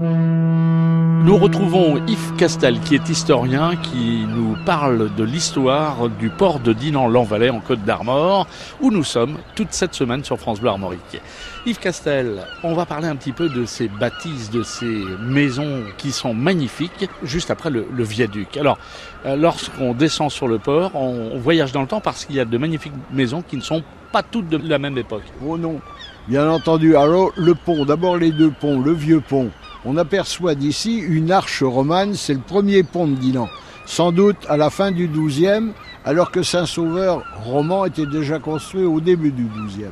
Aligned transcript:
Nous 0.00 1.36
retrouvons 1.36 1.96
Yves 2.06 2.36
Castel, 2.36 2.78
qui 2.78 2.94
est 2.94 3.08
historien, 3.08 3.74
qui 3.74 4.24
nous 4.28 4.54
parle 4.64 5.12
de 5.16 5.24
l'histoire 5.24 6.08
du 6.08 6.30
port 6.30 6.60
de 6.60 6.72
Dinan-Lanvalet 6.72 7.50
en 7.50 7.58
Côte 7.58 7.82
d'Armor, 7.82 8.46
où 8.80 8.92
nous 8.92 9.02
sommes 9.02 9.38
toute 9.56 9.72
cette 9.72 9.94
semaine 9.94 10.22
sur 10.22 10.38
France 10.38 10.60
Bleu 10.60 10.70
Armorique. 10.70 11.20
Yves 11.66 11.80
Castel, 11.80 12.44
on 12.62 12.74
va 12.74 12.86
parler 12.86 13.08
un 13.08 13.16
petit 13.16 13.32
peu 13.32 13.48
de 13.48 13.64
ces 13.64 13.88
bâtisses, 13.88 14.50
de 14.50 14.62
ces 14.62 15.02
maisons 15.20 15.82
qui 15.96 16.12
sont 16.12 16.32
magnifiques, 16.32 17.10
juste 17.24 17.50
après 17.50 17.70
le, 17.70 17.84
viaduc. 17.98 18.56
Alors, 18.56 18.78
euh, 19.26 19.34
lorsqu'on 19.34 19.94
descend 19.94 20.30
sur 20.30 20.46
le 20.46 20.60
port, 20.60 20.94
on 20.94 21.38
voyage 21.38 21.72
dans 21.72 21.82
le 21.82 21.88
temps 21.88 22.00
parce 22.00 22.24
qu'il 22.24 22.36
y 22.36 22.40
a 22.40 22.44
de 22.44 22.56
magnifiques 22.56 22.92
maisons 23.10 23.42
qui 23.42 23.56
ne 23.56 23.62
sont 23.62 23.82
pas 24.12 24.22
toutes 24.22 24.48
de 24.48 24.58
la 24.58 24.78
même 24.78 24.96
époque. 24.96 25.24
Oh 25.44 25.58
non, 25.58 25.80
bien 26.28 26.48
entendu. 26.48 26.94
Alors, 26.94 27.32
le 27.36 27.56
pont, 27.56 27.84
d'abord 27.84 28.16
les 28.16 28.30
deux 28.30 28.52
ponts, 28.52 28.80
le 28.80 28.92
vieux 28.92 29.20
pont. 29.20 29.50
On 29.90 29.96
aperçoit 29.96 30.54
d'ici 30.54 30.98
une 30.98 31.32
arche 31.32 31.62
romane, 31.62 32.12
c'est 32.12 32.34
le 32.34 32.40
premier 32.40 32.82
pont 32.82 33.08
de 33.08 33.14
Dinan. 33.14 33.48
Sans 33.86 34.12
doute 34.12 34.36
à 34.46 34.58
la 34.58 34.68
fin 34.68 34.90
du 34.90 35.08
XIIe, 35.08 35.72
alors 36.04 36.30
que 36.30 36.42
Saint-Sauveur 36.42 37.24
roman 37.42 37.86
était 37.86 38.04
déjà 38.04 38.38
construit 38.38 38.84
au 38.84 39.00
début 39.00 39.30
du 39.30 39.44
XIIe. 39.44 39.86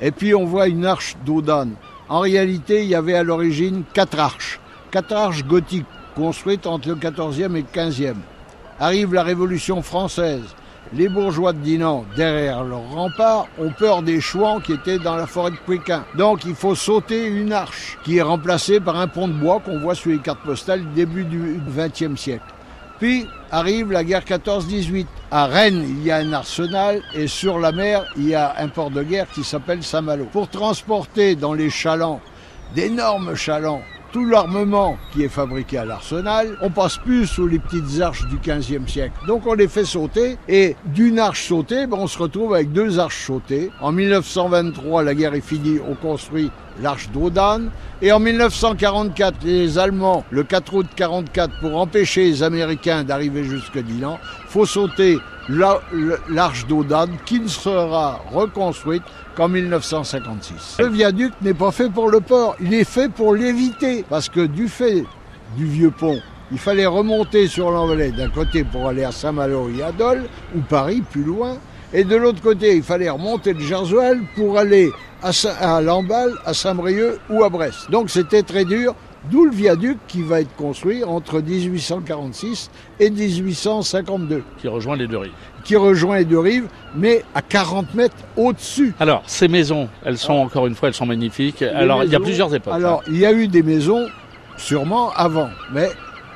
Et 0.00 0.12
puis 0.12 0.34
on 0.34 0.46
voit 0.46 0.68
une 0.68 0.86
arche 0.86 1.16
d'Audane. 1.26 1.74
En 2.08 2.20
réalité, 2.20 2.84
il 2.84 2.88
y 2.88 2.94
avait 2.94 3.16
à 3.16 3.22
l'origine 3.22 3.82
quatre 3.92 4.18
arches. 4.18 4.60
Quatre 4.90 5.12
arches 5.12 5.44
gothiques 5.44 5.84
construites 6.16 6.66
entre 6.66 6.88
le 6.88 6.94
XIVe 6.94 7.54
et 7.54 7.64
le 7.74 7.90
XVe. 7.90 8.16
Arrive 8.80 9.12
la 9.12 9.24
Révolution 9.24 9.82
française. 9.82 10.54
Les 10.92 11.08
bourgeois 11.08 11.52
de 11.52 11.58
Dinan, 11.58 12.04
derrière 12.16 12.62
leur 12.62 12.88
rempart, 12.90 13.46
ont 13.58 13.70
peur 13.70 14.02
des 14.02 14.20
chouans 14.20 14.60
qui 14.60 14.74
étaient 14.74 14.98
dans 14.98 15.16
la 15.16 15.26
forêt 15.26 15.50
de 15.50 15.56
Pékin. 15.56 16.04
Donc 16.14 16.44
il 16.44 16.54
faut 16.54 16.74
sauter 16.74 17.26
une 17.26 17.52
arche 17.52 17.98
qui 18.04 18.18
est 18.18 18.22
remplacée 18.22 18.80
par 18.80 18.96
un 18.96 19.08
pont 19.08 19.26
de 19.26 19.32
bois 19.32 19.60
qu'on 19.60 19.80
voit 19.80 19.94
sur 19.94 20.10
les 20.10 20.18
cartes 20.18 20.44
postales 20.44 20.82
du 20.82 20.94
début 20.94 21.24
du 21.24 21.60
XXe 21.68 22.20
siècle. 22.20 22.44
Puis 22.98 23.26
arrive 23.50 23.90
la 23.90 24.04
guerre 24.04 24.24
14-18. 24.24 25.06
À 25.30 25.46
Rennes, 25.46 25.84
il 25.88 26.04
y 26.04 26.10
a 26.10 26.16
un 26.16 26.32
arsenal 26.32 27.02
et 27.14 27.26
sur 27.26 27.58
la 27.58 27.72
mer, 27.72 28.04
il 28.16 28.28
y 28.28 28.34
a 28.34 28.54
un 28.58 28.68
port 28.68 28.90
de 28.90 29.02
guerre 29.02 29.26
qui 29.30 29.42
s'appelle 29.42 29.82
Saint-Malo. 29.82 30.26
Pour 30.26 30.48
transporter 30.48 31.34
dans 31.34 31.54
les 31.54 31.70
chalands, 31.70 32.20
d'énormes 32.74 33.34
chalands, 33.34 33.82
tout 34.14 34.24
l'armement 34.24 34.96
qui 35.12 35.24
est 35.24 35.28
fabriqué 35.28 35.76
à 35.76 35.84
l'arsenal, 35.84 36.56
on 36.62 36.70
passe 36.70 36.98
plus 36.98 37.26
sous 37.26 37.48
les 37.48 37.58
petites 37.58 38.00
arches 38.00 38.24
du 38.28 38.36
15e 38.36 38.86
siècle. 38.86 39.14
Donc 39.26 39.44
on 39.44 39.54
les 39.54 39.66
fait 39.66 39.84
sauter 39.84 40.38
et 40.46 40.76
d'une 40.86 41.18
arche 41.18 41.48
sautée, 41.48 41.88
ben, 41.88 41.96
on 41.98 42.06
se 42.06 42.18
retrouve 42.18 42.54
avec 42.54 42.70
deux 42.70 43.00
arches 43.00 43.26
sautées. 43.26 43.72
En 43.80 43.90
1923, 43.90 45.02
la 45.02 45.16
guerre 45.16 45.34
est 45.34 45.40
finie, 45.40 45.80
on 45.90 45.96
construit 45.96 46.52
l'arche 46.80 47.10
d'Audane. 47.10 47.72
Et 48.02 48.12
en 48.12 48.20
1944, 48.20 49.38
les 49.42 49.78
Allemands, 49.78 50.24
le 50.30 50.44
4 50.44 50.74
août 50.74 50.86
44, 50.94 51.58
pour 51.58 51.76
empêcher 51.76 52.22
les 52.22 52.44
Américains 52.44 53.02
d'arriver 53.02 53.42
jusqu'à 53.42 53.82
Dinan, 53.82 54.20
faut 54.46 54.64
sauter 54.64 55.18
l'arche 55.48 56.66
d'Audane 56.66 57.16
qui 57.24 57.40
ne 57.40 57.48
sera 57.48 58.20
reconstruite 58.32 59.02
qu'en 59.36 59.48
1956. 59.48 60.76
Le 60.78 60.88
viaduc 60.88 61.32
n'est 61.42 61.54
pas 61.54 61.72
fait 61.72 61.90
pour 61.90 62.08
le 62.08 62.20
port, 62.20 62.56
il 62.60 62.72
est 62.74 62.84
fait 62.84 63.08
pour 63.08 63.34
l'éviter. 63.34 64.04
Parce 64.08 64.28
que 64.28 64.46
du 64.46 64.68
fait 64.68 65.04
du 65.56 65.66
vieux 65.66 65.90
pont, 65.90 66.20
il 66.52 66.58
fallait 66.58 66.86
remonter 66.86 67.48
sur 67.48 67.70
l'envolée 67.70 68.12
d'un 68.12 68.30
côté 68.30 68.64
pour 68.64 68.88
aller 68.88 69.04
à 69.04 69.12
Saint-Malo 69.12 69.68
et 69.76 69.82
à 69.82 69.92
Dole, 69.92 70.24
ou 70.54 70.60
Paris 70.60 71.02
plus 71.10 71.24
loin, 71.24 71.56
et 71.92 72.04
de 72.04 72.16
l'autre 72.16 72.42
côté, 72.42 72.76
il 72.76 72.82
fallait 72.82 73.10
remonter 73.10 73.52
le 73.52 73.60
Gerswell 73.60 74.20
pour 74.34 74.58
aller 74.58 74.90
à 75.22 75.80
Lamballe, 75.80 76.34
à 76.44 76.52
Saint-Brieuc 76.52 77.18
ou 77.30 77.44
à 77.44 77.48
Brest. 77.48 77.90
Donc 77.90 78.10
c'était 78.10 78.42
très 78.42 78.64
dur, 78.64 78.94
d'où 79.30 79.44
le 79.44 79.50
viaduc 79.50 79.98
qui 80.08 80.22
va 80.22 80.40
être 80.40 80.54
construit 80.56 81.04
entre 81.04 81.40
1846 81.40 82.70
et 83.00 83.10
1852, 83.10 84.42
qui 84.58 84.68
rejoint 84.68 84.96
les 84.96 85.06
deux 85.06 85.18
rives. 85.18 85.32
qui 85.64 85.76
rejoint 85.76 86.18
les 86.18 86.24
deux 86.24 86.38
rives, 86.38 86.68
mais 86.94 87.24
à 87.34 87.40
40 87.40 87.94
mètres 87.94 88.16
au-dessus. 88.36 88.94
Alors, 89.00 89.22
ces 89.26 89.48
maisons, 89.48 89.88
elles 90.04 90.18
sont 90.18 90.34
encore 90.34 90.66
une 90.66 90.74
fois, 90.74 90.88
elles 90.88 90.94
sont 90.94 91.06
magnifiques. 91.06 91.62
Alors, 91.62 92.04
il 92.04 92.10
y 92.10 92.14
a 92.14 92.20
plusieurs 92.20 92.54
époques. 92.54 92.74
Alors, 92.74 93.02
il 93.08 93.16
y 93.16 93.24
a 93.24 93.32
eu 93.32 93.48
des 93.48 93.62
maisons, 93.62 94.06
sûrement 94.58 95.10
avant, 95.12 95.48
mais 95.72 95.88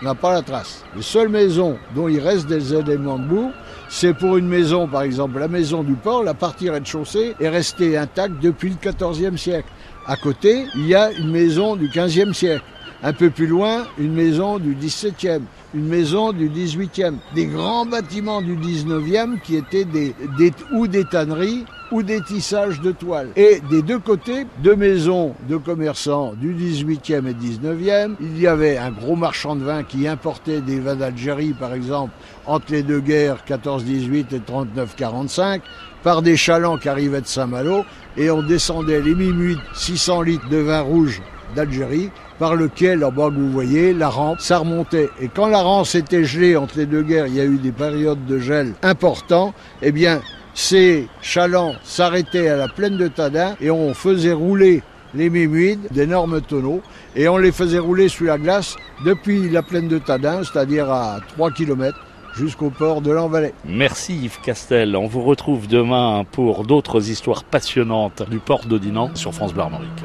on 0.00 0.06
n'a 0.06 0.14
pas 0.16 0.32
la 0.32 0.42
trace. 0.42 0.84
Les 0.96 1.02
seules 1.02 1.28
maisons 1.28 1.78
dont 1.94 2.08
il 2.08 2.18
reste 2.18 2.48
des 2.48 2.74
éléments 2.74 3.18
de 3.18 3.24
boue, 3.24 3.52
c'est 3.94 4.14
pour 4.14 4.38
une 4.38 4.48
maison, 4.48 4.88
par 4.88 5.02
exemple, 5.02 5.38
la 5.38 5.48
maison 5.48 5.82
du 5.82 5.92
port, 5.92 6.22
la 6.22 6.32
partie 6.32 6.70
rez-de-chaussée 6.70 7.34
est 7.38 7.48
restée 7.50 7.98
intacte 7.98 8.40
depuis 8.40 8.70
le 8.70 8.90
XIVe 8.90 9.36
siècle. 9.36 9.68
À 10.06 10.16
côté, 10.16 10.64
il 10.74 10.86
y 10.86 10.94
a 10.94 11.12
une 11.12 11.30
maison 11.30 11.76
du 11.76 11.88
XVe 11.88 12.32
siècle. 12.32 12.64
Un 13.04 13.12
peu 13.12 13.30
plus 13.30 13.48
loin, 13.48 13.84
une 13.98 14.12
maison 14.14 14.60
du 14.60 14.74
XVIIe, 14.76 15.42
une 15.74 15.88
maison 15.88 16.32
du 16.32 16.48
XVIIIe. 16.48 17.16
Des 17.34 17.46
grands 17.46 17.84
bâtiments 17.84 18.40
du 18.40 18.54
XIXe 18.54 19.40
qui 19.42 19.56
étaient 19.56 19.84
des, 19.84 20.14
des- 20.38 20.52
ou 20.72 20.86
des 20.86 21.04
tanneries 21.04 21.64
ou 21.90 22.04
des 22.04 22.20
tissages 22.22 22.80
de 22.80 22.92
toile. 22.92 23.30
Et 23.34 23.60
des 23.70 23.82
deux 23.82 23.98
côtés, 23.98 24.46
deux 24.62 24.76
maisons 24.76 25.34
de 25.48 25.56
commerçants 25.56 26.34
du 26.40 26.54
18e 26.54 27.26
et 27.26 27.34
19e. 27.34 28.14
Il 28.20 28.38
y 28.40 28.46
avait 28.46 28.78
un 28.78 28.92
gros 28.92 29.16
marchand 29.16 29.56
de 29.56 29.64
vin 29.64 29.82
qui 29.82 30.06
importait 30.06 30.60
des 30.60 30.78
vins 30.78 30.94
d'Algérie, 30.96 31.54
par 31.58 31.74
exemple, 31.74 32.12
entre 32.46 32.66
les 32.70 32.84
deux 32.84 33.00
guerres 33.00 33.42
14-18 33.48 34.26
et 34.32 34.38
39-45, 34.38 35.60
par 36.04 36.22
des 36.22 36.36
chalands 36.36 36.78
qui 36.78 36.88
arrivaient 36.88 37.20
de 37.20 37.26
Saint-Malo, 37.26 37.84
et 38.16 38.30
on 38.30 38.42
descendait 38.42 39.00
les 39.02 39.14
minuit 39.16 39.58
600 39.74 40.22
litres 40.22 40.48
de 40.48 40.58
vin 40.58 40.80
rouge 40.80 41.20
d'Algérie, 41.54 42.10
par 42.42 42.56
lequel, 42.56 43.04
en 43.04 43.12
bas 43.12 43.28
que 43.28 43.36
vous 43.36 43.52
voyez, 43.52 43.92
la 43.92 44.08
rampe, 44.08 44.40
ça 44.40 44.58
remontait. 44.58 45.10
Et 45.20 45.28
quand 45.28 45.46
la 45.46 45.62
rampe 45.62 45.86
était 45.94 46.24
gelée 46.24 46.56
entre 46.56 46.76
les 46.76 46.86
deux 46.86 47.02
guerres, 47.02 47.28
il 47.28 47.36
y 47.36 47.40
a 47.40 47.44
eu 47.44 47.56
des 47.56 47.70
périodes 47.70 48.26
de 48.26 48.40
gel 48.40 48.72
importants, 48.82 49.54
eh 49.80 49.92
bien, 49.92 50.20
ces 50.52 51.06
chalands 51.20 51.76
s'arrêtaient 51.84 52.48
à 52.48 52.56
la 52.56 52.66
plaine 52.66 52.96
de 52.96 53.06
Tadin 53.06 53.54
et 53.60 53.70
on 53.70 53.94
faisait 53.94 54.32
rouler 54.32 54.82
les 55.14 55.30
mémuides, 55.30 55.86
d'énormes 55.92 56.40
tonneaux, 56.40 56.82
et 57.14 57.28
on 57.28 57.36
les 57.36 57.52
faisait 57.52 57.78
rouler 57.78 58.08
sous 58.08 58.24
la 58.24 58.38
glace 58.38 58.74
depuis 59.04 59.48
la 59.48 59.62
plaine 59.62 59.86
de 59.86 59.98
Tadin, 59.98 60.42
c'est-à-dire 60.42 60.90
à 60.90 61.20
3 61.36 61.52
km, 61.52 61.96
jusqu'au 62.34 62.70
port 62.70 63.02
de 63.02 63.12
l'Envalais. 63.12 63.54
Merci 63.64 64.16
Yves 64.16 64.40
Castel. 64.42 64.96
On 64.96 65.06
vous 65.06 65.22
retrouve 65.22 65.68
demain 65.68 66.24
pour 66.32 66.64
d'autres 66.64 67.08
histoires 67.08 67.44
passionnantes 67.44 68.28
du 68.28 68.40
port 68.40 68.64
d'Odinan 68.66 69.14
sur 69.14 69.32
France 69.32 69.52
Armorique. 69.56 70.01